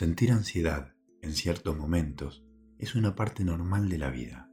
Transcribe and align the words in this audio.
Sentir 0.00 0.32
ansiedad 0.32 0.94
en 1.20 1.34
ciertos 1.34 1.76
momentos 1.76 2.42
es 2.78 2.94
una 2.94 3.14
parte 3.14 3.44
normal 3.44 3.90
de 3.90 3.98
la 3.98 4.08
vida. 4.08 4.50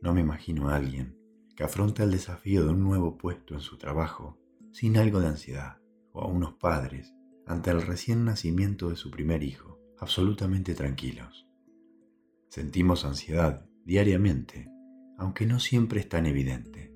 No 0.00 0.14
me 0.14 0.22
imagino 0.22 0.70
a 0.70 0.76
alguien 0.76 1.18
que 1.54 1.62
afronta 1.62 2.04
el 2.04 2.10
desafío 2.10 2.64
de 2.64 2.70
un 2.70 2.82
nuevo 2.82 3.18
puesto 3.18 3.52
en 3.52 3.60
su 3.60 3.76
trabajo 3.76 4.40
sin 4.72 4.96
algo 4.96 5.20
de 5.20 5.26
ansiedad, 5.26 5.76
o 6.10 6.22
a 6.22 6.26
unos 6.26 6.54
padres 6.54 7.12
ante 7.46 7.70
el 7.70 7.82
recién 7.82 8.24
nacimiento 8.24 8.88
de 8.88 8.96
su 8.96 9.10
primer 9.10 9.42
hijo, 9.42 9.78
absolutamente 9.98 10.74
tranquilos. 10.74 11.46
Sentimos 12.48 13.04
ansiedad 13.04 13.68
diariamente, 13.84 14.70
aunque 15.18 15.44
no 15.44 15.60
siempre 15.60 16.00
es 16.00 16.08
tan 16.08 16.24
evidente. 16.24 16.94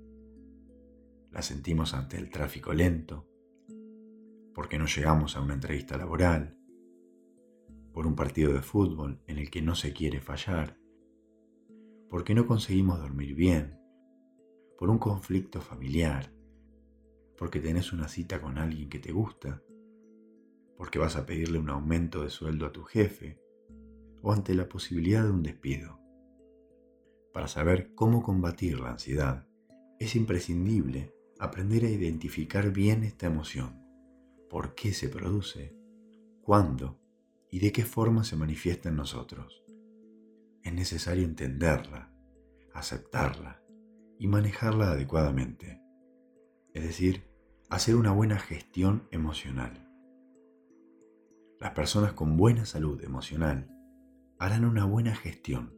La 1.30 1.42
sentimos 1.42 1.92
ante 1.92 2.16
el 2.16 2.30
tráfico 2.30 2.72
lento, 2.72 3.28
porque 4.54 4.78
no 4.78 4.86
llegamos 4.86 5.36
a 5.36 5.42
una 5.42 5.52
entrevista 5.52 5.98
laboral, 5.98 6.56
por 8.00 8.06
un 8.06 8.16
partido 8.16 8.54
de 8.54 8.62
fútbol 8.62 9.20
en 9.26 9.36
el 9.36 9.50
que 9.50 9.60
no 9.60 9.74
se 9.74 9.92
quiere 9.92 10.22
fallar, 10.22 10.78
porque 12.08 12.34
no 12.34 12.46
conseguimos 12.46 12.98
dormir 12.98 13.34
bien, 13.34 13.78
por 14.78 14.88
un 14.88 14.96
conflicto 14.98 15.60
familiar, 15.60 16.32
porque 17.36 17.60
tenés 17.60 17.92
una 17.92 18.08
cita 18.08 18.40
con 18.40 18.56
alguien 18.56 18.88
que 18.88 19.00
te 19.00 19.12
gusta, 19.12 19.62
porque 20.78 20.98
vas 20.98 21.14
a 21.16 21.26
pedirle 21.26 21.58
un 21.58 21.68
aumento 21.68 22.22
de 22.22 22.30
sueldo 22.30 22.64
a 22.64 22.72
tu 22.72 22.84
jefe, 22.84 23.38
o 24.22 24.32
ante 24.32 24.54
la 24.54 24.66
posibilidad 24.66 25.22
de 25.22 25.32
un 25.32 25.42
despido. 25.42 26.00
Para 27.34 27.48
saber 27.48 27.94
cómo 27.94 28.22
combatir 28.22 28.80
la 28.80 28.92
ansiedad, 28.92 29.46
es 29.98 30.16
imprescindible 30.16 31.12
aprender 31.38 31.84
a 31.84 31.90
identificar 31.90 32.72
bien 32.72 33.04
esta 33.04 33.26
emoción, 33.26 33.84
por 34.48 34.74
qué 34.74 34.94
se 34.94 35.10
produce, 35.10 35.76
cuándo 36.40 36.99
y 37.50 37.60
de 37.60 37.72
qué 37.72 37.84
forma 37.84 38.24
se 38.24 38.36
manifiesta 38.36 38.88
en 38.88 38.96
nosotros. 38.96 39.64
Es 40.62 40.72
necesario 40.72 41.24
entenderla, 41.24 42.12
aceptarla 42.74 43.62
y 44.18 44.26
manejarla 44.26 44.92
adecuadamente, 44.92 45.82
es 46.74 46.84
decir, 46.84 47.24
hacer 47.68 47.96
una 47.96 48.12
buena 48.12 48.38
gestión 48.38 49.08
emocional. 49.10 49.88
Las 51.58 51.72
personas 51.72 52.12
con 52.12 52.36
buena 52.36 52.64
salud 52.64 53.02
emocional 53.02 53.68
harán 54.38 54.64
una 54.64 54.84
buena 54.84 55.14
gestión 55.14 55.74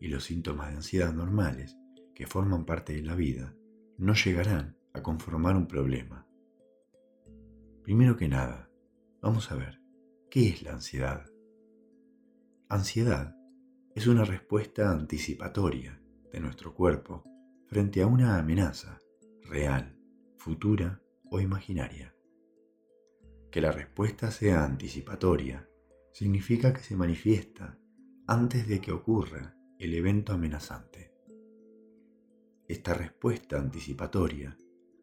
y 0.00 0.08
los 0.08 0.24
síntomas 0.24 0.68
de 0.68 0.76
ansiedad 0.76 1.12
normales, 1.12 1.76
que 2.14 2.26
forman 2.26 2.64
parte 2.64 2.92
de 2.92 3.02
la 3.02 3.14
vida, 3.14 3.54
no 3.96 4.14
llegarán 4.14 4.76
a 4.92 5.02
conformar 5.02 5.56
un 5.56 5.66
problema. 5.66 6.26
Primero 7.82 8.16
que 8.16 8.28
nada, 8.28 8.70
vamos 9.20 9.50
a 9.50 9.56
ver, 9.56 9.80
¿qué 10.30 10.50
es 10.50 10.62
la 10.62 10.72
ansiedad? 10.72 11.24
Ansiedad 12.68 13.34
es 13.94 14.06
una 14.06 14.24
respuesta 14.24 14.90
anticipatoria 14.90 16.02
de 16.30 16.40
nuestro 16.40 16.74
cuerpo 16.74 17.24
frente 17.66 18.02
a 18.02 18.06
una 18.06 18.38
amenaza 18.38 18.98
real, 19.42 19.98
futura 20.36 21.00
o 21.30 21.40
imaginaria. 21.40 22.14
Que 23.50 23.62
la 23.62 23.72
respuesta 23.72 24.30
sea 24.30 24.64
anticipatoria 24.64 25.66
significa 26.12 26.74
que 26.74 26.80
se 26.80 26.94
manifiesta 26.94 27.78
antes 28.26 28.68
de 28.68 28.80
que 28.82 28.92
ocurra 28.92 29.56
el 29.78 29.94
evento 29.94 30.34
amenazante. 30.34 31.14
Esta 32.66 32.92
respuesta 32.92 33.58
anticipatoria 33.58 34.58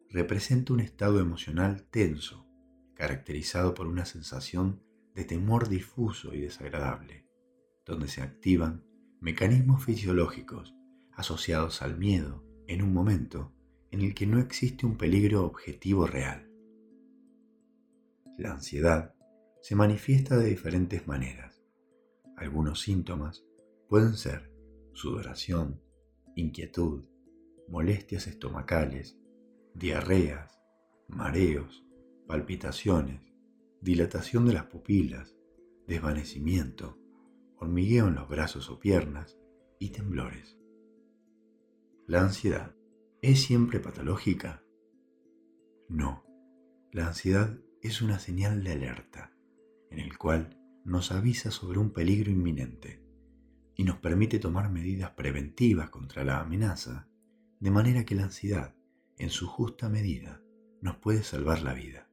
representa 0.08 0.72
un 0.72 0.80
estado 0.80 1.18
emocional 1.18 1.82
tenso, 1.90 2.46
caracterizado 2.94 3.74
por 3.74 3.88
una 3.88 4.04
sensación 4.04 4.85
de 5.16 5.24
temor 5.24 5.68
difuso 5.68 6.34
y 6.34 6.42
desagradable, 6.42 7.26
donde 7.86 8.06
se 8.06 8.20
activan 8.20 8.84
mecanismos 9.20 9.82
fisiológicos 9.82 10.74
asociados 11.14 11.80
al 11.80 11.96
miedo 11.96 12.44
en 12.68 12.82
un 12.82 12.92
momento 12.92 13.54
en 13.90 14.02
el 14.02 14.14
que 14.14 14.26
no 14.26 14.38
existe 14.38 14.84
un 14.84 14.98
peligro 14.98 15.46
objetivo 15.46 16.06
real. 16.06 16.50
La 18.36 18.52
ansiedad 18.52 19.14
se 19.62 19.74
manifiesta 19.74 20.36
de 20.36 20.50
diferentes 20.50 21.08
maneras. 21.08 21.64
Algunos 22.36 22.82
síntomas 22.82 23.42
pueden 23.88 24.14
ser 24.14 24.52
sudoración, 24.92 25.80
inquietud, 26.34 27.04
molestias 27.68 28.26
estomacales, 28.26 29.18
diarreas, 29.74 30.60
mareos, 31.08 31.86
palpitaciones, 32.26 33.22
dilatación 33.86 34.46
de 34.46 34.52
las 34.52 34.64
pupilas, 34.64 35.36
desvanecimiento, 35.86 36.98
hormigueo 37.56 38.08
en 38.08 38.16
los 38.16 38.28
brazos 38.28 38.68
o 38.68 38.80
piernas 38.80 39.38
y 39.78 39.90
temblores. 39.90 40.58
La 42.08 42.20
ansiedad 42.20 42.74
es 43.22 43.40
siempre 43.42 43.78
patológica. 43.78 44.64
No, 45.88 46.24
la 46.90 47.06
ansiedad 47.06 47.60
es 47.80 48.02
una 48.02 48.18
señal 48.18 48.64
de 48.64 48.72
alerta 48.72 49.32
en 49.92 50.00
el 50.00 50.18
cual 50.18 50.60
nos 50.84 51.12
avisa 51.12 51.52
sobre 51.52 51.78
un 51.78 51.92
peligro 51.92 52.32
inminente 52.32 53.04
y 53.76 53.84
nos 53.84 53.98
permite 53.98 54.40
tomar 54.40 54.68
medidas 54.68 55.12
preventivas 55.12 55.90
contra 55.90 56.24
la 56.24 56.40
amenaza, 56.40 57.06
de 57.60 57.70
manera 57.70 58.04
que 58.04 58.16
la 58.16 58.24
ansiedad, 58.24 58.74
en 59.16 59.30
su 59.30 59.46
justa 59.46 59.88
medida, 59.88 60.42
nos 60.80 60.96
puede 60.96 61.22
salvar 61.22 61.62
la 61.62 61.72
vida. 61.72 62.05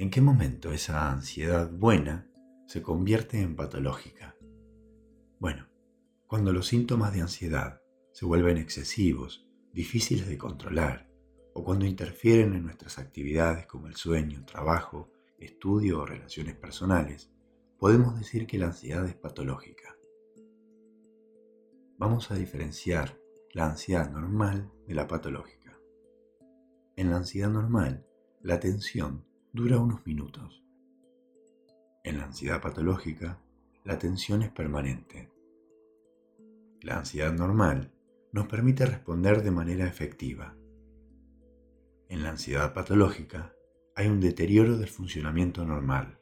¿En 0.00 0.08
qué 0.08 0.22
momento 0.22 0.72
esa 0.72 1.12
ansiedad 1.12 1.70
buena 1.70 2.26
se 2.66 2.80
convierte 2.80 3.38
en 3.38 3.54
patológica? 3.54 4.34
Bueno, 5.38 5.68
cuando 6.26 6.54
los 6.54 6.68
síntomas 6.68 7.12
de 7.12 7.20
ansiedad 7.20 7.82
se 8.10 8.24
vuelven 8.24 8.56
excesivos, 8.56 9.46
difíciles 9.74 10.26
de 10.26 10.38
controlar, 10.38 11.10
o 11.52 11.62
cuando 11.62 11.84
interfieren 11.84 12.54
en 12.54 12.62
nuestras 12.62 12.98
actividades 12.98 13.66
como 13.66 13.88
el 13.88 13.94
sueño, 13.94 14.42
trabajo, 14.46 15.12
estudio 15.38 16.00
o 16.00 16.06
relaciones 16.06 16.56
personales, 16.56 17.30
podemos 17.78 18.18
decir 18.18 18.46
que 18.46 18.56
la 18.56 18.68
ansiedad 18.68 19.04
es 19.04 19.16
patológica. 19.16 19.94
Vamos 21.98 22.30
a 22.30 22.36
diferenciar 22.36 23.20
la 23.52 23.66
ansiedad 23.66 24.10
normal 24.10 24.72
de 24.86 24.94
la 24.94 25.06
patológica. 25.06 25.78
En 26.96 27.10
la 27.10 27.18
ansiedad 27.18 27.50
normal, 27.50 28.06
la 28.40 28.58
tensión 28.58 29.28
dura 29.52 29.78
unos 29.78 30.06
minutos. 30.06 30.62
En 32.04 32.18
la 32.18 32.24
ansiedad 32.24 32.62
patológica, 32.62 33.40
la 33.84 33.98
tensión 33.98 34.42
es 34.42 34.50
permanente. 34.50 35.30
La 36.82 36.98
ansiedad 36.98 37.32
normal 37.32 37.92
nos 38.32 38.46
permite 38.46 38.86
responder 38.86 39.42
de 39.42 39.50
manera 39.50 39.86
efectiva. 39.86 40.56
En 42.08 42.22
la 42.22 42.30
ansiedad 42.30 42.72
patológica 42.72 43.52
hay 43.96 44.06
un 44.06 44.20
deterioro 44.20 44.78
del 44.78 44.88
funcionamiento 44.88 45.64
normal. 45.64 46.20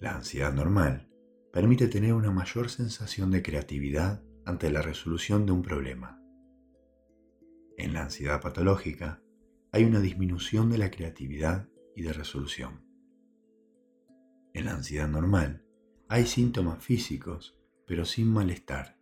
La 0.00 0.14
ansiedad 0.14 0.52
normal 0.52 1.10
permite 1.52 1.88
tener 1.88 2.14
una 2.14 2.30
mayor 2.30 2.70
sensación 2.70 3.30
de 3.30 3.42
creatividad 3.42 4.22
ante 4.46 4.70
la 4.70 4.80
resolución 4.80 5.44
de 5.44 5.52
un 5.52 5.62
problema. 5.62 6.18
En 7.76 7.92
la 7.92 8.02
ansiedad 8.02 8.40
patológica 8.40 9.22
hay 9.72 9.84
una 9.84 10.00
disminución 10.00 10.70
de 10.70 10.78
la 10.78 10.90
creatividad 10.90 11.68
y 11.94 12.02
de 12.02 12.12
resolución. 12.12 12.84
En 14.52 14.64
la 14.64 14.72
ansiedad 14.72 15.08
normal 15.08 15.64
hay 16.08 16.26
síntomas 16.26 16.82
físicos, 16.82 17.56
pero 17.86 18.04
sin 18.04 18.28
malestar. 18.28 18.98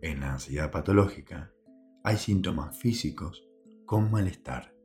En 0.00 0.20
la 0.20 0.34
ansiedad 0.34 0.70
patológica 0.70 1.52
hay 2.04 2.16
síntomas 2.18 2.78
físicos 2.78 3.48
con 3.84 4.10
malestar. 4.10 4.76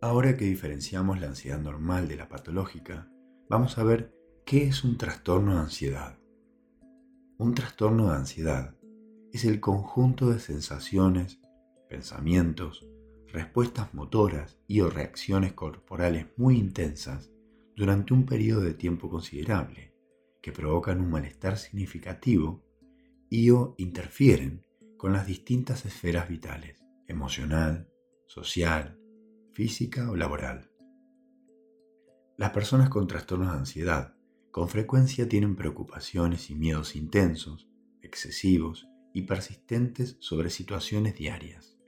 Ahora 0.00 0.36
que 0.36 0.46
diferenciamos 0.46 1.20
la 1.20 1.28
ansiedad 1.28 1.60
normal 1.60 2.08
de 2.08 2.16
la 2.16 2.28
patológica, 2.28 3.08
vamos 3.48 3.78
a 3.78 3.84
ver 3.84 4.16
qué 4.44 4.64
es 4.64 4.82
un 4.82 4.98
trastorno 4.98 5.54
de 5.54 5.60
ansiedad. 5.60 6.18
Un 7.38 7.54
trastorno 7.54 8.08
de 8.08 8.16
ansiedad 8.16 8.76
es 9.32 9.44
el 9.44 9.60
conjunto 9.60 10.30
de 10.30 10.40
sensaciones, 10.40 11.41
pensamientos, 11.92 12.88
respuestas 13.26 13.92
motoras 13.92 14.58
y 14.66 14.80
o 14.80 14.88
reacciones 14.88 15.52
corporales 15.52 16.26
muy 16.38 16.56
intensas 16.56 17.30
durante 17.76 18.14
un 18.14 18.24
periodo 18.24 18.62
de 18.62 18.72
tiempo 18.72 19.10
considerable 19.10 19.94
que 20.40 20.52
provocan 20.52 21.02
un 21.02 21.10
malestar 21.10 21.58
significativo 21.58 22.64
y 23.28 23.50
o 23.50 23.74
interfieren 23.76 24.64
con 24.96 25.12
las 25.12 25.26
distintas 25.26 25.84
esferas 25.84 26.30
vitales, 26.30 26.82
emocional, 27.08 27.90
social, 28.24 28.98
física 29.52 30.10
o 30.10 30.16
laboral. 30.16 30.70
Las 32.38 32.52
personas 32.52 32.88
con 32.88 33.06
trastornos 33.06 33.52
de 33.52 33.58
ansiedad 33.58 34.14
con 34.50 34.70
frecuencia 34.70 35.28
tienen 35.28 35.56
preocupaciones 35.56 36.48
y 36.48 36.54
miedos 36.54 36.96
intensos, 36.96 37.68
excesivos 38.00 38.88
y 39.12 39.22
persistentes 39.22 40.16
sobre 40.20 40.48
situaciones 40.48 41.16
diarias. 41.16 41.81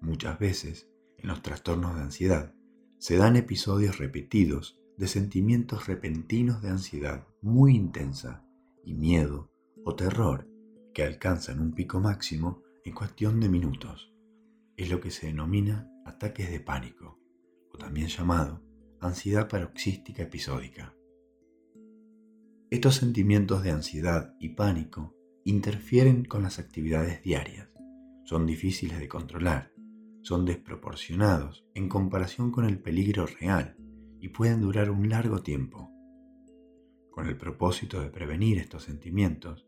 Muchas 0.00 0.38
veces, 0.38 0.88
en 1.16 1.28
los 1.28 1.42
trastornos 1.42 1.96
de 1.96 2.02
ansiedad, 2.02 2.54
se 2.98 3.16
dan 3.16 3.36
episodios 3.36 3.98
repetidos 3.98 4.80
de 4.96 5.06
sentimientos 5.06 5.86
repentinos 5.86 6.62
de 6.62 6.70
ansiedad 6.70 7.26
muy 7.40 7.74
intensa 7.74 8.44
y 8.84 8.94
miedo 8.94 9.52
o 9.84 9.94
terror 9.94 10.48
que 10.92 11.04
alcanzan 11.04 11.60
un 11.60 11.72
pico 11.72 12.00
máximo 12.00 12.62
en 12.84 12.94
cuestión 12.94 13.38
de 13.40 13.48
minutos. 13.48 14.12
Es 14.76 14.90
lo 14.90 15.00
que 15.00 15.10
se 15.10 15.26
denomina 15.26 15.90
ataques 16.04 16.50
de 16.50 16.60
pánico, 16.60 17.20
o 17.72 17.78
también 17.78 18.08
llamado 18.08 18.62
ansiedad 19.00 19.48
paroxística 19.48 20.24
episódica. 20.24 20.94
Estos 22.70 22.96
sentimientos 22.96 23.62
de 23.62 23.70
ansiedad 23.70 24.34
y 24.40 24.50
pánico 24.50 25.14
interfieren 25.44 26.24
con 26.24 26.42
las 26.42 26.58
actividades 26.58 27.22
diarias, 27.22 27.68
son 28.24 28.44
difíciles 28.44 28.98
de 28.98 29.08
controlar, 29.08 29.72
son 30.22 30.44
desproporcionados 30.44 31.64
en 31.74 31.88
comparación 31.88 32.50
con 32.50 32.64
el 32.64 32.78
peligro 32.78 33.26
real 33.26 33.76
y 34.20 34.28
pueden 34.28 34.60
durar 34.60 34.90
un 34.90 35.08
largo 35.08 35.42
tiempo. 35.42 35.90
Con 37.10 37.26
el 37.26 37.36
propósito 37.36 38.00
de 38.00 38.10
prevenir 38.10 38.58
estos 38.58 38.84
sentimientos, 38.84 39.66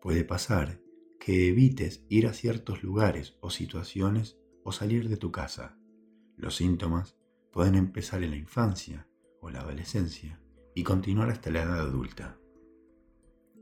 puede 0.00 0.24
pasar 0.24 0.80
que 1.18 1.48
evites 1.48 2.04
ir 2.08 2.26
a 2.26 2.32
ciertos 2.32 2.82
lugares 2.82 3.36
o 3.40 3.50
situaciones 3.50 4.38
o 4.64 4.72
salir 4.72 5.08
de 5.08 5.16
tu 5.16 5.32
casa. 5.32 5.78
Los 6.36 6.56
síntomas 6.56 7.16
pueden 7.52 7.74
empezar 7.74 8.22
en 8.22 8.30
la 8.30 8.36
infancia 8.36 9.08
o 9.40 9.50
la 9.50 9.60
adolescencia 9.60 10.40
y 10.74 10.82
continuar 10.82 11.30
hasta 11.30 11.50
la 11.50 11.62
edad 11.62 11.80
adulta. 11.80 12.38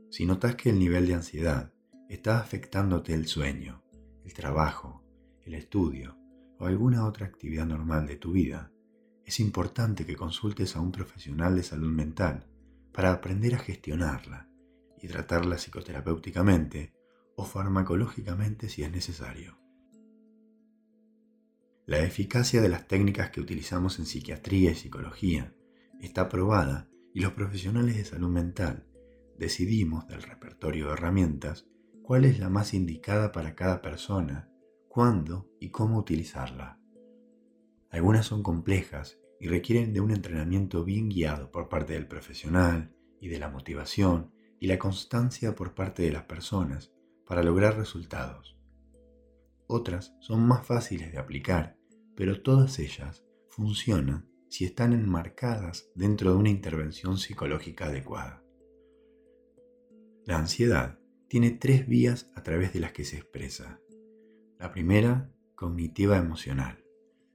Si 0.09 0.25
notas 0.25 0.55
que 0.55 0.69
el 0.69 0.79
nivel 0.79 1.07
de 1.07 1.15
ansiedad 1.15 1.73
está 2.09 2.39
afectándote 2.39 3.13
el 3.13 3.27
sueño, 3.27 3.83
el 4.23 4.33
trabajo, 4.33 5.03
el 5.41 5.55
estudio 5.55 6.17
o 6.59 6.65
alguna 6.65 7.05
otra 7.05 7.25
actividad 7.25 7.65
normal 7.65 8.07
de 8.07 8.15
tu 8.15 8.31
vida, 8.31 8.71
es 9.25 9.39
importante 9.39 10.05
que 10.05 10.15
consultes 10.15 10.75
a 10.75 10.81
un 10.81 10.91
profesional 10.91 11.55
de 11.55 11.63
salud 11.63 11.91
mental 11.91 12.47
para 12.93 13.11
aprender 13.11 13.55
a 13.55 13.59
gestionarla 13.59 14.47
y 15.01 15.07
tratarla 15.07 15.57
psicoterapéuticamente 15.57 16.93
o 17.35 17.45
farmacológicamente 17.45 18.69
si 18.69 18.83
es 18.83 18.91
necesario. 18.91 19.57
La 21.85 21.99
eficacia 21.99 22.61
de 22.61 22.69
las 22.69 22.87
técnicas 22.87 23.29
que 23.29 23.41
utilizamos 23.41 23.99
en 23.99 24.05
psiquiatría 24.05 24.71
y 24.71 24.75
psicología 24.75 25.53
está 25.99 26.29
probada 26.29 26.89
y 27.13 27.21
los 27.21 27.33
profesionales 27.33 27.95
de 27.95 28.05
salud 28.05 28.29
mental 28.29 28.87
decidimos 29.37 30.07
del 30.07 30.23
repertorio 30.23 30.87
de 30.87 30.93
herramientas 30.93 31.67
cuál 32.01 32.25
es 32.25 32.39
la 32.39 32.49
más 32.49 32.73
indicada 32.73 33.31
para 33.31 33.55
cada 33.55 33.81
persona, 33.81 34.49
cuándo 34.95 35.51
y 35.59 35.71
cómo 35.71 35.97
utilizarla. 35.97 36.79
Algunas 37.89 38.27
son 38.27 38.43
complejas 38.43 39.19
y 39.41 39.49
requieren 39.49 39.91
de 39.91 39.99
un 39.99 40.09
entrenamiento 40.09 40.85
bien 40.85 41.09
guiado 41.09 41.51
por 41.51 41.67
parte 41.67 41.91
del 41.91 42.07
profesional 42.07 42.95
y 43.19 43.27
de 43.27 43.37
la 43.37 43.49
motivación 43.49 44.31
y 44.57 44.67
la 44.67 44.79
constancia 44.79 45.53
por 45.53 45.75
parte 45.75 46.03
de 46.03 46.13
las 46.13 46.23
personas 46.23 46.93
para 47.27 47.43
lograr 47.43 47.75
resultados. 47.75 48.57
Otras 49.67 50.15
son 50.21 50.47
más 50.47 50.65
fáciles 50.65 51.11
de 51.11 51.17
aplicar, 51.17 51.77
pero 52.15 52.41
todas 52.41 52.79
ellas 52.79 53.25
funcionan 53.49 54.29
si 54.47 54.63
están 54.63 54.93
enmarcadas 54.93 55.89
dentro 55.93 56.31
de 56.31 56.37
una 56.37 56.49
intervención 56.49 57.17
psicológica 57.17 57.87
adecuada. 57.87 58.45
La 60.23 60.37
ansiedad 60.37 60.99
tiene 61.27 61.51
tres 61.51 61.85
vías 61.85 62.31
a 62.33 62.43
través 62.43 62.71
de 62.71 62.79
las 62.79 62.93
que 62.93 63.03
se 63.03 63.17
expresa. 63.17 63.81
La 64.57 64.71
primera, 64.71 65.29
cognitiva 65.55 66.17
emocional, 66.17 66.83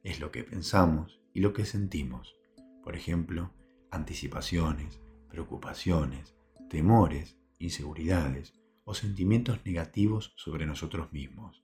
es 0.02 0.20
lo 0.20 0.30
que 0.30 0.42
pensamos 0.42 1.20
y 1.34 1.40
lo 1.40 1.52
que 1.52 1.66
sentimos. 1.66 2.36
Por 2.82 2.96
ejemplo, 2.96 3.52
anticipaciones, 3.90 5.00
preocupaciones, 5.28 6.34
temores, 6.70 7.38
inseguridades 7.58 8.54
o 8.84 8.94
sentimientos 8.94 9.60
negativos 9.66 10.32
sobre 10.36 10.66
nosotros 10.66 11.12
mismos. 11.12 11.62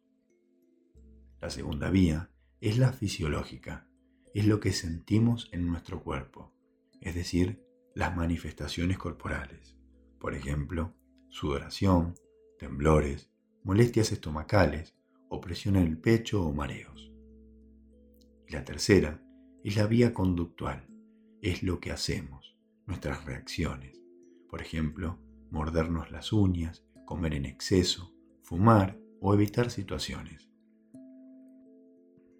La 1.41 1.49
segunda 1.49 1.88
vía 1.91 2.31
es 2.61 2.76
la 2.76 2.93
fisiológica, 2.93 3.88
es 4.35 4.47
lo 4.47 4.61
que 4.61 4.73
sentimos 4.73 5.49
en 5.52 5.67
nuestro 5.67 6.02
cuerpo, 6.02 6.52
es 7.00 7.14
decir, 7.14 7.64
las 7.94 8.14
manifestaciones 8.14 8.99
corporales. 8.99 9.76
Por 10.19 10.35
ejemplo, 10.35 10.94
sudoración, 11.31 12.14
temblores, 12.59 13.31
molestias 13.64 14.12
estomacales, 14.12 14.96
opresión 15.28 15.76
en 15.76 15.87
el 15.87 15.99
pecho 15.99 16.43
o 16.43 16.52
mareos. 16.52 17.12
La 18.49 18.64
tercera 18.64 19.23
es 19.64 19.76
la 19.76 19.87
vía 19.87 20.14
conductual, 20.14 20.87
es 21.43 21.62
lo 21.62 21.81
que 21.81 21.90
hacemos, 21.90 22.56
nuestras 22.87 23.25
reacciones. 23.25 24.00
Por 24.49 24.62
ejemplo, 24.62 25.19
mordernos 25.50 26.11
las 26.11 26.32
uñas, 26.32 26.84
comer 27.05 27.34
en 27.34 27.44
exceso, 27.44 28.14
fumar 28.43 28.99
o 29.20 29.34
evitar 29.34 29.70
situaciones. 29.70 30.49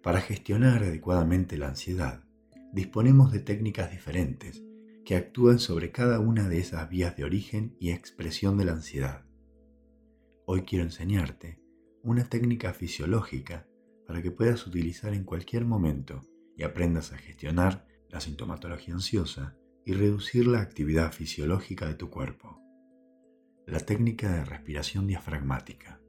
Para 0.01 0.21
gestionar 0.21 0.83
adecuadamente 0.83 1.57
la 1.57 1.67
ansiedad, 1.67 2.23
disponemos 2.71 3.31
de 3.31 3.39
técnicas 3.39 3.91
diferentes 3.91 4.63
que 5.03 5.15
actúan 5.15 5.59
sobre 5.59 5.91
cada 5.91 6.19
una 6.19 6.47
de 6.47 6.59
esas 6.59 6.89
vías 6.89 7.15
de 7.17 7.25
origen 7.25 7.75
y 7.79 7.91
expresión 7.91 8.57
de 8.57 8.65
la 8.65 8.73
ansiedad. 8.73 9.25
Hoy 10.45 10.61
quiero 10.61 10.85
enseñarte 10.85 11.66
una 12.07 12.23
técnica 12.23 12.73
fisiológica 12.73 13.67
para 14.05 14.21
que 14.21 14.31
puedas 14.31 14.65
utilizar 14.65 15.13
en 15.13 15.25
cualquier 15.25 15.65
momento 15.65 16.21
y 16.55 16.63
aprendas 16.63 17.11
a 17.11 17.17
gestionar 17.17 17.85
la 18.07 18.21
sintomatología 18.21 18.93
ansiosa 18.93 19.57
y 19.83 19.91
reducir 19.91 20.47
la 20.47 20.61
actividad 20.61 21.11
fisiológica 21.11 21.85
de 21.85 21.95
tu 21.95 22.09
cuerpo. 22.09 22.61
La 23.65 23.81
técnica 23.81 24.31
de 24.31 24.45
respiración 24.45 25.05
diafragmática, 25.05 25.99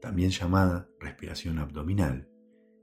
también 0.00 0.30
llamada 0.30 0.88
respiración 0.98 1.60
abdominal, 1.60 2.28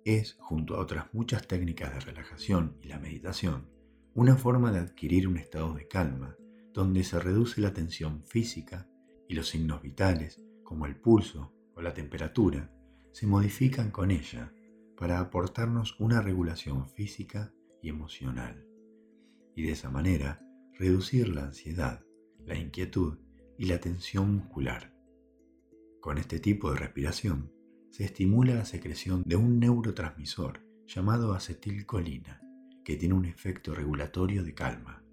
es, 0.05 0.37
junto 0.39 0.77
a 0.77 0.79
otras 0.79 1.13
muchas 1.13 1.45
técnicas 1.45 1.93
de 1.93 1.99
relajación 1.99 2.77
y 2.81 2.87
la 2.87 2.99
meditación, 2.99 3.69
una 4.13 4.37
forma 4.37 4.71
de 4.71 4.79
adquirir 4.79 5.27
un 5.27 5.35
estado 5.35 5.73
de 5.73 5.89
calma 5.89 6.37
donde 6.73 7.03
se 7.03 7.19
reduce 7.19 7.59
la 7.59 7.73
tensión 7.73 8.23
física 8.23 8.87
y 9.27 9.35
los 9.35 9.49
signos 9.49 9.81
vitales, 9.81 10.41
como 10.63 10.85
el 10.85 10.95
pulso 10.95 11.53
o 11.75 11.81
la 11.81 11.93
temperatura, 11.93 12.71
se 13.11 13.27
modifican 13.27 13.91
con 13.91 14.11
ella 14.11 14.53
para 14.97 15.19
aportarnos 15.19 15.99
una 15.99 16.21
regulación 16.21 16.87
física 16.89 17.53
y 17.81 17.89
emocional, 17.89 18.65
y 19.55 19.63
de 19.63 19.71
esa 19.71 19.89
manera 19.89 20.45
reducir 20.77 21.29
la 21.29 21.45
ansiedad, 21.45 22.05
la 22.45 22.55
inquietud 22.55 23.17
y 23.57 23.65
la 23.65 23.79
tensión 23.79 24.35
muscular. 24.35 24.95
Con 25.99 26.17
este 26.17 26.39
tipo 26.39 26.71
de 26.71 26.77
respiración 26.77 27.51
se 27.89 28.05
estimula 28.05 28.55
la 28.55 28.65
secreción 28.65 29.23
de 29.25 29.35
un 29.35 29.59
neurotransmisor 29.59 30.65
llamado 30.87 31.33
acetilcolina, 31.33 32.41
que 32.83 32.95
tiene 32.95 33.13
un 33.13 33.25
efecto 33.25 33.75
regulatorio 33.75 34.43
de 34.43 34.53
calma. 34.53 35.03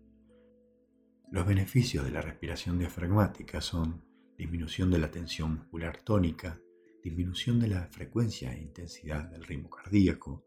Los 1.31 1.47
beneficios 1.47 2.05
de 2.05 2.11
la 2.11 2.23
respiración 2.23 2.79
diafragmática 2.79 3.61
son 3.61 4.03
disminución 4.39 4.91
de 4.93 4.99
la 4.99 5.11
tensión 5.11 5.57
muscular 5.57 6.01
tónica, 6.03 6.61
disminución 7.03 7.59
de 7.59 7.69
la 7.69 7.89
frecuencia 7.89 8.55
e 8.55 8.63
intensidad 8.63 9.25
del 9.29 9.45
ritmo 9.45 9.69
cardíaco, 9.69 10.45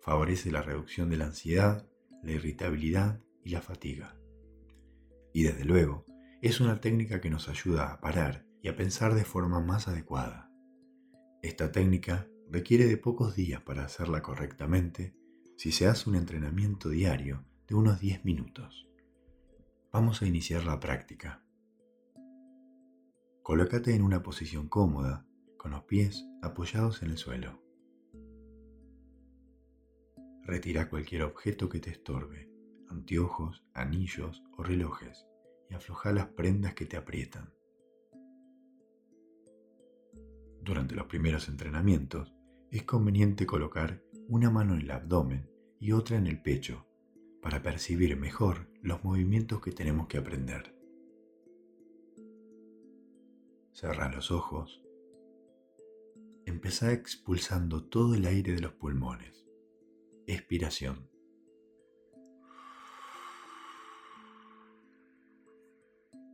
favorece 0.00 0.52
la 0.52 0.62
reducción 0.62 1.10
de 1.10 1.16
la 1.16 1.26
ansiedad, 1.26 1.84
la 2.22 2.30
irritabilidad 2.30 3.20
y 3.44 3.50
la 3.50 3.60
fatiga. 3.60 4.16
Y 5.32 5.42
desde 5.42 5.64
luego, 5.64 6.06
es 6.40 6.60
una 6.60 6.80
técnica 6.80 7.20
que 7.20 7.30
nos 7.30 7.48
ayuda 7.48 7.92
a 7.92 8.00
parar 8.00 8.46
y 8.62 8.68
a 8.68 8.76
pensar 8.76 9.14
de 9.14 9.24
forma 9.24 9.60
más 9.60 9.88
adecuada. 9.88 10.50
Esta 11.42 11.72
técnica 11.72 12.28
requiere 12.48 12.86
de 12.86 12.96
pocos 12.96 13.34
días 13.34 13.60
para 13.60 13.84
hacerla 13.84 14.22
correctamente 14.22 15.14
si 15.56 15.72
se 15.72 15.88
hace 15.88 16.08
un 16.08 16.16
entrenamiento 16.16 16.90
diario 16.90 17.44
de 17.66 17.74
unos 17.74 18.00
10 18.00 18.24
minutos. 18.24 18.88
Vamos 19.92 20.22
a 20.22 20.26
iniciar 20.26 20.64
la 20.64 20.78
práctica. 20.78 21.45
Colócate 23.46 23.94
en 23.94 24.02
una 24.02 24.24
posición 24.24 24.68
cómoda, 24.68 25.24
con 25.56 25.70
los 25.70 25.84
pies 25.84 26.26
apoyados 26.42 27.04
en 27.04 27.10
el 27.10 27.16
suelo. 27.16 27.62
Retira 30.42 30.90
cualquier 30.90 31.22
objeto 31.22 31.68
que 31.68 31.78
te 31.78 31.90
estorbe, 31.90 32.50
anteojos, 32.88 33.64
anillos 33.72 34.42
o 34.56 34.64
relojes, 34.64 35.28
y 35.70 35.74
afloja 35.74 36.10
las 36.10 36.26
prendas 36.26 36.74
que 36.74 36.86
te 36.86 36.96
aprietan. 36.96 37.54
Durante 40.60 40.96
los 40.96 41.06
primeros 41.06 41.46
entrenamientos, 41.46 42.34
es 42.72 42.82
conveniente 42.82 43.46
colocar 43.46 44.02
una 44.26 44.50
mano 44.50 44.74
en 44.74 44.80
el 44.80 44.90
abdomen 44.90 45.48
y 45.78 45.92
otra 45.92 46.16
en 46.16 46.26
el 46.26 46.42
pecho 46.42 46.84
para 47.40 47.62
percibir 47.62 48.16
mejor 48.16 48.68
los 48.82 49.04
movimientos 49.04 49.60
que 49.60 49.70
tenemos 49.70 50.08
que 50.08 50.18
aprender. 50.18 50.75
Cerra 53.76 54.08
los 54.08 54.30
ojos. 54.30 54.82
Empezá 56.46 56.94
expulsando 56.94 57.84
todo 57.84 58.14
el 58.14 58.24
aire 58.24 58.54
de 58.54 58.62
los 58.62 58.72
pulmones. 58.72 59.46
Expiración. 60.26 61.10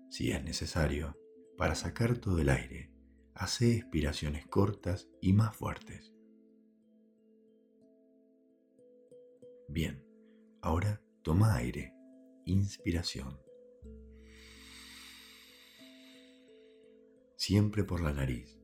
Si 0.09 0.31
es 0.31 0.45
necesario, 0.45 1.19
para 1.59 1.75
sacar 1.75 2.17
todo 2.19 2.39
el 2.39 2.49
aire, 2.49 2.93
hace 3.35 3.75
expiraciones 3.75 4.47
cortas 4.47 5.11
y 5.21 5.33
más 5.33 5.57
fuertes. 5.57 6.15
Bien, 9.69 10.07
ahora 10.61 11.03
toma 11.23 11.57
aire. 11.57 11.93
Inspiración. 12.45 13.42
Siempre 17.45 17.83
por 17.83 18.01
la 18.01 18.13
nariz, 18.13 18.57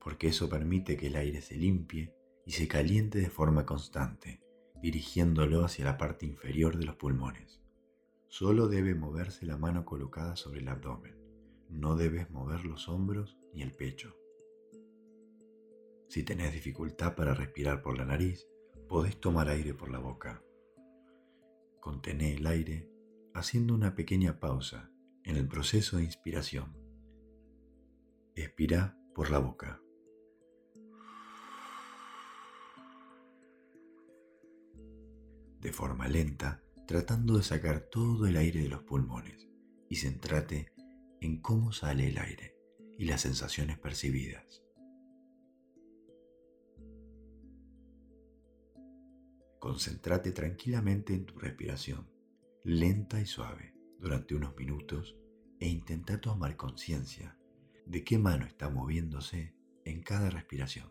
porque 0.00 0.26
eso 0.26 0.48
permite 0.48 0.96
que 0.96 1.06
el 1.06 1.14
aire 1.14 1.40
se 1.40 1.54
limpie 1.54 2.16
y 2.44 2.50
se 2.50 2.66
caliente 2.66 3.20
de 3.20 3.30
forma 3.30 3.64
constante, 3.64 4.42
dirigiéndolo 4.82 5.64
hacia 5.64 5.84
la 5.84 5.98
parte 5.98 6.26
inferior 6.26 6.76
de 6.76 6.84
los 6.84 6.96
pulmones. 6.96 7.62
Solo 8.26 8.66
debe 8.66 8.96
moverse 8.96 9.46
la 9.46 9.56
mano 9.56 9.84
colocada 9.84 10.34
sobre 10.34 10.62
el 10.62 10.66
abdomen. 10.66 11.14
No 11.68 11.94
debes 11.94 12.28
mover 12.32 12.64
los 12.64 12.88
hombros 12.88 13.38
ni 13.52 13.62
el 13.62 13.70
pecho. 13.70 14.16
Si 16.08 16.24
tenés 16.24 16.52
dificultad 16.52 17.14
para 17.14 17.34
respirar 17.34 17.82
por 17.82 17.96
la 17.96 18.04
nariz, 18.04 18.48
podés 18.88 19.16
tomar 19.20 19.48
aire 19.48 19.74
por 19.74 19.92
la 19.92 20.00
boca. 20.00 20.42
Contené 21.78 22.34
el 22.34 22.48
aire 22.48 22.90
haciendo 23.32 23.74
una 23.74 23.94
pequeña 23.94 24.40
pausa 24.40 24.90
en 25.22 25.36
el 25.36 25.46
proceso 25.46 25.98
de 25.98 26.02
inspiración. 26.02 26.83
Expira 28.34 28.96
por 29.14 29.30
la 29.30 29.38
boca. 29.38 29.80
de 35.64 35.72
forma 35.72 36.08
lenta, 36.08 36.62
tratando 36.86 37.38
de 37.38 37.42
sacar 37.42 37.88
todo 37.90 38.26
el 38.26 38.36
aire 38.36 38.60
de 38.60 38.68
los 38.68 38.82
pulmones 38.82 39.48
y 39.88 39.96
centrate 39.96 40.74
en 41.22 41.40
cómo 41.40 41.72
sale 41.72 42.08
el 42.08 42.18
aire 42.18 42.54
y 42.98 43.06
las 43.06 43.22
sensaciones 43.22 43.78
percibidas. 43.78 44.62
Concéntrate 49.58 50.32
tranquilamente 50.32 51.14
en 51.14 51.24
tu 51.24 51.38
respiración, 51.38 52.10
lenta 52.62 53.18
y 53.18 53.24
suave, 53.24 53.74
durante 53.98 54.34
unos 54.34 54.54
minutos 54.56 55.16
e 55.58 55.66
intenta 55.66 56.20
tomar 56.20 56.58
conciencia 56.58 57.38
de 57.86 58.04
qué 58.04 58.18
mano 58.18 58.46
está 58.46 58.70
moviéndose 58.70 59.54
en 59.84 60.02
cada 60.02 60.30
respiración. 60.30 60.90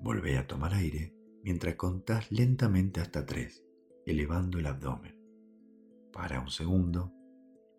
Volvé 0.00 0.38
a 0.38 0.46
tomar 0.46 0.74
aire 0.74 1.14
mientras 1.42 1.74
contás 1.74 2.30
lentamente 2.30 3.00
hasta 3.00 3.26
tres, 3.26 3.64
elevando 4.06 4.58
el 4.58 4.66
abdomen. 4.66 5.16
Para 6.12 6.40
un 6.40 6.50
segundo 6.50 7.12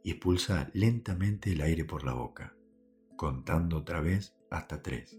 y 0.03 0.11
expulsa 0.11 0.69
lentamente 0.73 1.51
el 1.51 1.61
aire 1.61 1.85
por 1.85 2.03
la 2.03 2.13
boca, 2.13 2.55
contando 3.15 3.77
otra 3.77 4.01
vez 4.01 4.35
hasta 4.49 4.81
tres, 4.81 5.17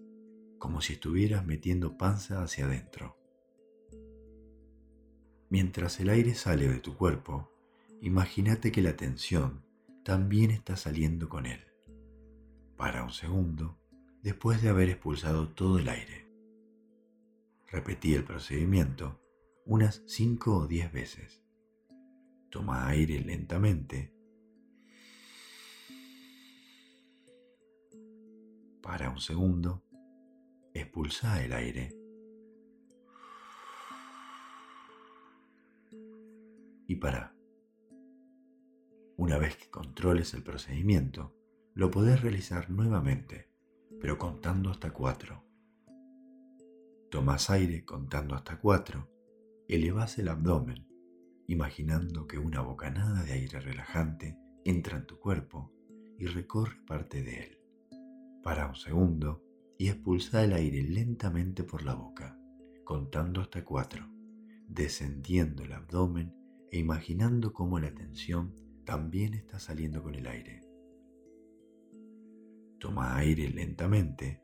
como 0.59 0.81
si 0.81 0.95
estuvieras 0.95 1.47
metiendo 1.47 1.97
panza 1.97 2.43
hacia 2.43 2.67
adentro. 2.67 3.17
Mientras 5.49 5.99
el 6.01 6.11
aire 6.11 6.35
sale 6.35 6.69
de 6.69 6.79
tu 6.79 6.97
cuerpo, 6.97 7.50
imagínate 8.01 8.73
que 8.73 8.83
la 8.83 8.97
tensión 8.97 9.65
también 10.05 10.51
está 10.51 10.77
saliendo 10.77 11.29
con 11.29 11.47
él. 11.47 11.61
Para 12.77 13.05
un 13.05 13.13
segundo, 13.13 13.79
después 14.23 14.63
de 14.63 14.69
haber 14.71 14.89
expulsado 14.91 15.49
todo 15.49 15.79
el 15.79 15.89
aire. 15.89 16.27
Repetí 17.71 18.15
el 18.15 18.25
procedimiento 18.25 19.21
unas 19.65 20.03
5 20.07 20.57
o 20.57 20.67
10 20.67 20.93
veces. 20.93 21.45
Toma 22.51 22.89
aire 22.89 23.21
lentamente. 23.21 24.13
Para 28.83 29.11
un 29.11 29.21
segundo. 29.21 29.85
Expulsa 30.75 31.45
el 31.45 31.53
aire. 31.53 31.97
Y 36.89 36.97
para. 36.97 37.40
Una 39.21 39.37
vez 39.37 39.55
que 39.55 39.69
controles 39.69 40.33
el 40.33 40.43
procedimiento, 40.43 41.37
lo 41.75 41.91
podés 41.91 42.23
realizar 42.23 42.71
nuevamente, 42.71 43.51
pero 44.01 44.17
contando 44.17 44.71
hasta 44.71 44.95
4. 44.95 45.45
Tomas 47.11 47.51
aire 47.51 47.85
contando 47.85 48.35
hasta 48.35 48.59
cuatro, 48.59 49.11
elevas 49.69 50.19
el 50.19 50.29
abdomen, 50.29 50.89
imaginando 51.49 52.27
que 52.27 52.39
una 52.39 52.63
bocanada 52.63 53.23
de 53.23 53.33
aire 53.33 53.61
relajante 53.61 54.39
entra 54.65 54.97
en 54.97 55.05
tu 55.05 55.19
cuerpo 55.19 55.71
y 56.19 56.25
recorre 56.25 56.81
parte 56.87 57.23
de 57.23 57.41
él. 57.41 57.59
Para 58.43 58.69
un 58.69 58.75
segundo 58.75 59.45
y 59.77 59.89
expulsa 59.89 60.43
el 60.43 60.55
aire 60.55 60.83
lentamente 60.83 61.63
por 61.63 61.83
la 61.83 61.93
boca, 61.93 62.39
contando 62.85 63.43
hasta 63.43 63.67
cuatro, 63.67 64.09
descendiendo 64.67 65.63
el 65.63 65.75
abdomen 65.75 66.35
e 66.73 66.79
imaginando 66.79 67.53
cómo 67.53 67.79
la 67.79 67.93
tensión 67.93 68.70
también 68.91 69.35
está 69.35 69.61
saliendo 69.61 70.03
con 70.03 70.17
el 70.17 70.27
aire. 70.27 70.63
Toma 72.81 73.17
aire 73.19 73.49
lentamente. 73.49 74.43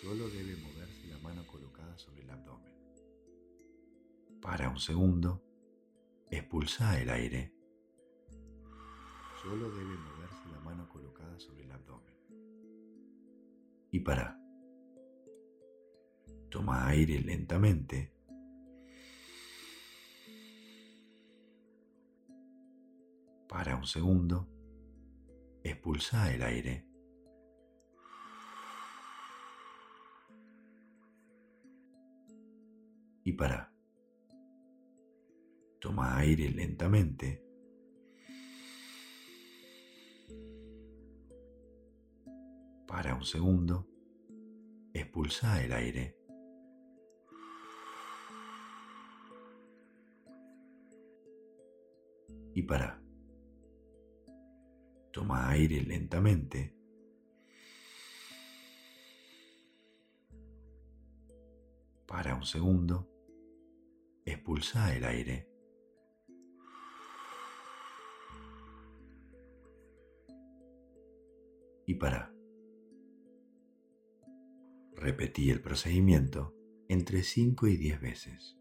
Solo 0.00 0.30
debe 0.30 0.56
mover 0.56 0.88
mano 1.22 1.46
colocada 1.46 1.98
sobre 1.98 2.22
el 2.22 2.30
abdomen. 2.30 2.72
Para 4.40 4.70
un 4.70 4.78
segundo, 4.80 5.44
expulsa 6.30 6.98
el 6.98 7.10
aire. 7.10 7.52
Solo 9.42 9.70
debe 9.72 9.94
moverse 9.98 10.48
la 10.50 10.60
mano 10.60 10.88
colocada 10.88 11.38
sobre 11.38 11.64
el 11.64 11.72
abdomen. 11.72 12.14
Y 13.90 14.00
para. 14.00 14.40
Toma 16.48 16.88
aire 16.88 17.20
lentamente. 17.20 18.17
Para 23.48 23.76
un 23.76 23.86
segundo, 23.86 24.48
expulsa 25.64 26.32
el 26.32 26.42
aire. 26.42 26.88
y 33.28 33.32
para. 33.34 33.70
Toma 35.80 36.16
aire 36.16 36.48
lentamente. 36.48 37.44
Para 42.86 43.14
un 43.14 43.24
segundo. 43.24 43.86
Expulsa 44.94 45.62
el 45.62 45.72
aire. 45.72 46.16
Y 52.54 52.62
para. 52.62 53.07
Toma 55.12 55.48
aire 55.50 55.82
lentamente. 55.82 56.74
Para 62.06 62.34
un 62.34 62.44
segundo 62.44 63.08
expulsa 64.24 64.94
el 64.94 65.04
aire. 65.04 65.48
Y 71.86 71.94
para. 71.94 72.32
Repetí 74.94 75.50
el 75.50 75.62
procedimiento 75.62 76.54
entre 76.88 77.22
5 77.22 77.66
y 77.68 77.76
10 77.76 78.00
veces. 78.00 78.57